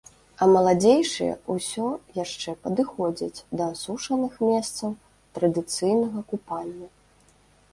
[0.43, 1.85] А маладзейшыя ўсё
[2.23, 4.97] яшчэ падыходзяць да асушаных месцаў
[5.39, 6.87] традыцыйнага купання.